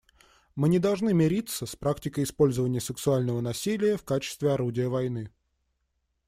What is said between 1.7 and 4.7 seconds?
практикой использования сексуального насилия в качестве